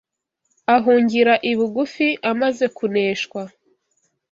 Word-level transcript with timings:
ahungira 0.75 1.33
i 1.51 1.53
Bugufi 1.57 2.07
amaze 2.31 2.65
kuneshwa 2.77 3.41